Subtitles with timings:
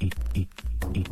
[0.00, 0.48] y, y,
[0.94, 1.04] y.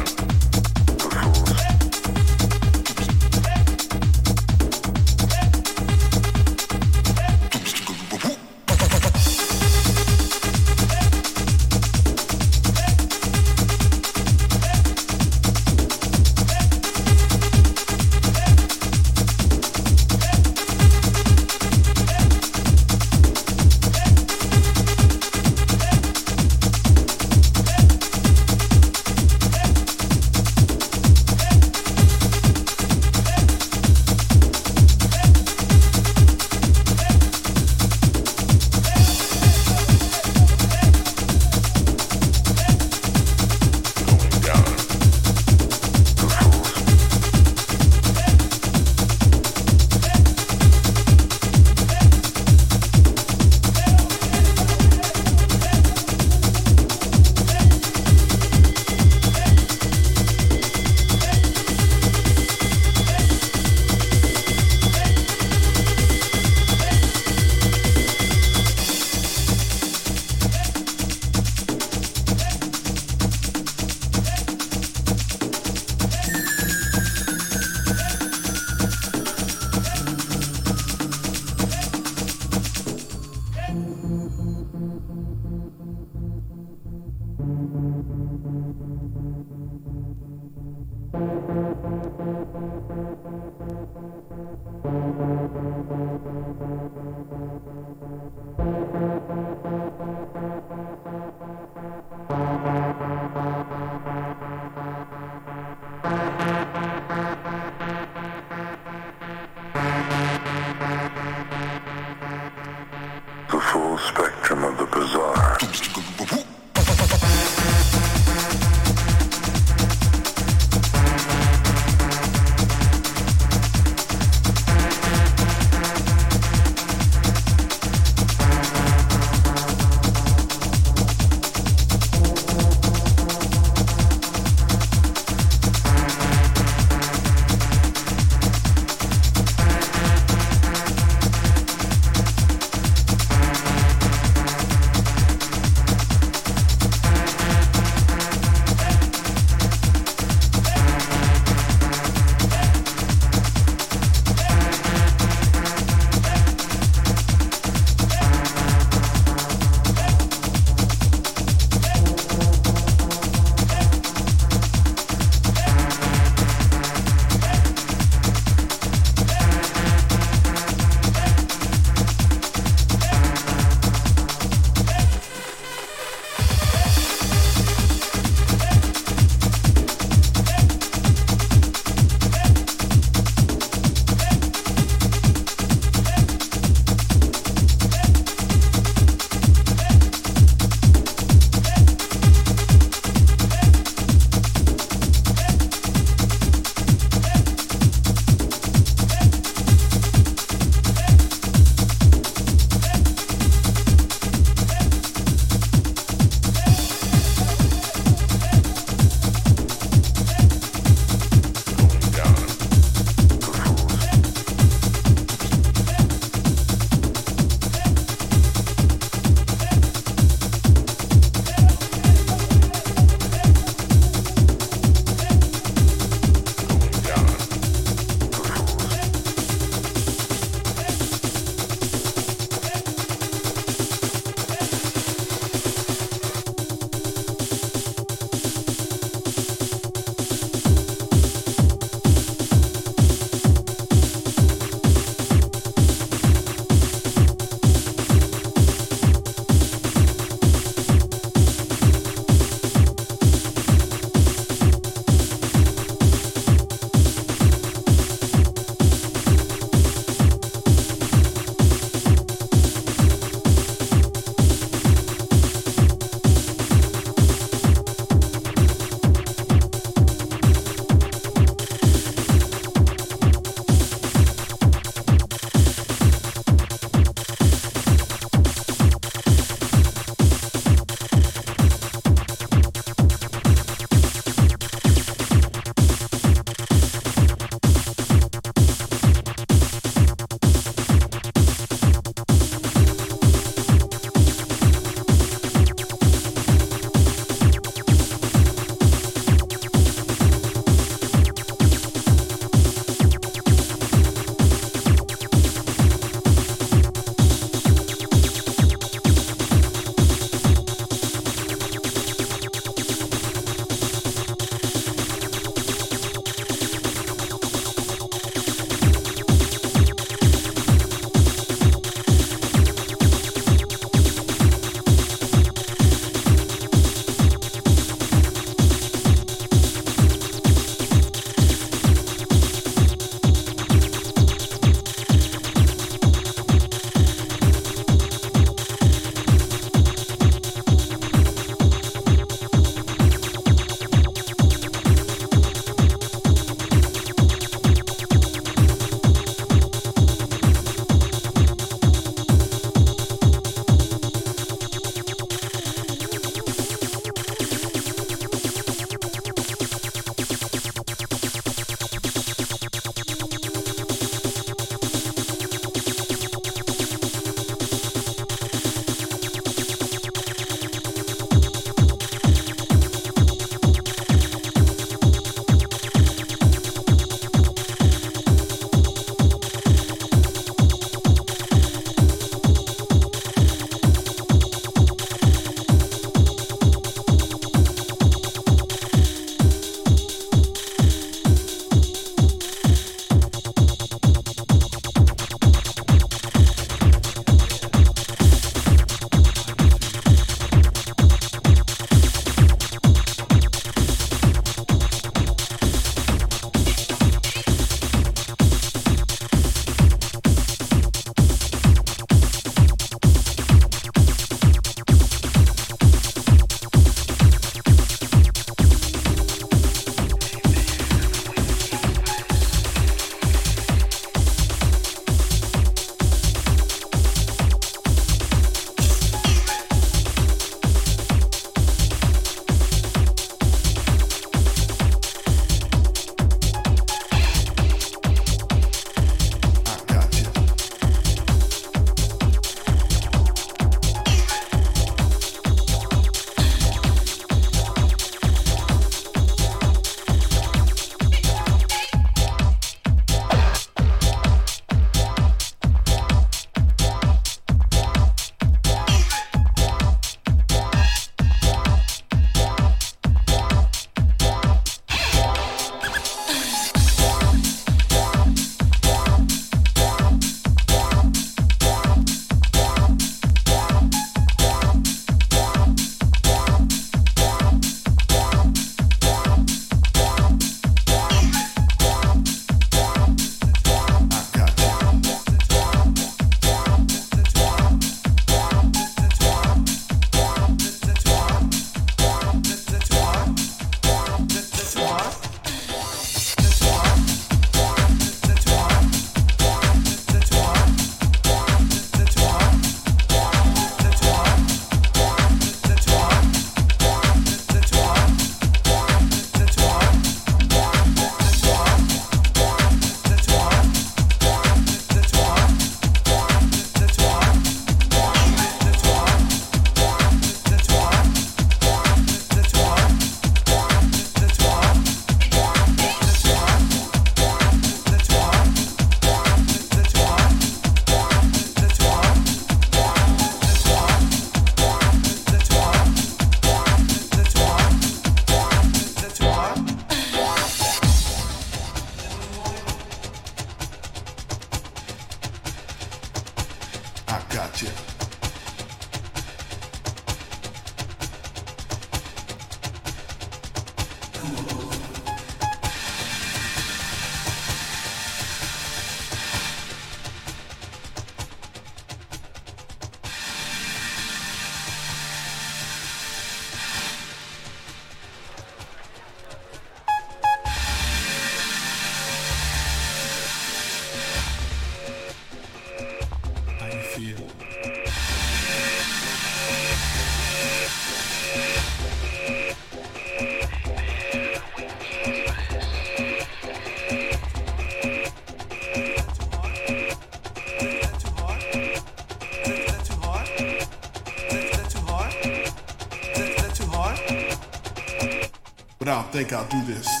[599.11, 600.00] think I'll do this.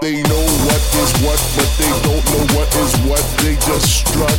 [0.00, 3.24] They know what is what, but they don't know what is what.
[3.42, 4.38] They just strut.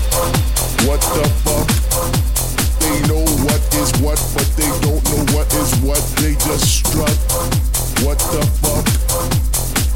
[0.87, 1.67] What the fuck?
[2.79, 5.99] They know what is what, but they don't know what is what.
[6.23, 7.11] They just strut.
[8.07, 8.87] What the fuck?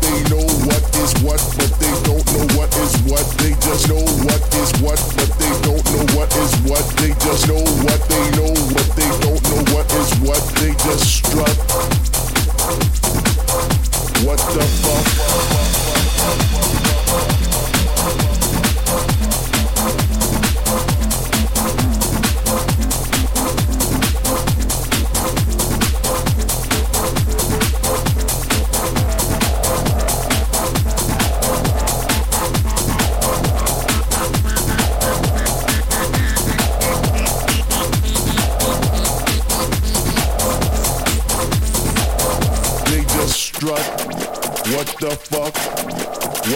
[0.03, 3.23] They know what is what, but they don't know what is what.
[3.39, 6.83] They just know what is what, but they don't know what is what.
[6.99, 10.43] They just know what they know, what they don't know what is what.
[10.59, 12.00] They just strut
[14.51, 15.10] stuff off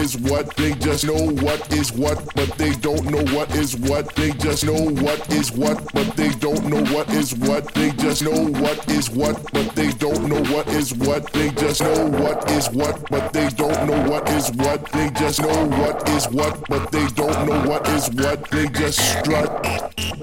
[0.00, 0.56] is what.
[0.56, 4.14] They just know what is what, but they don't know what is what.
[4.16, 7.72] They just know what is what, but they don't know what is what.
[7.74, 11.30] They just know what is what, but they don't know what is what.
[11.32, 14.90] They just know what is what, but they don't know what is what.
[14.92, 18.50] They just know what is what, but they don't know what is what.
[18.50, 19.50] They just strut.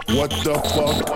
[0.09, 1.07] What the fuck?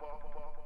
[0.00, 0.61] bop, bop, bop.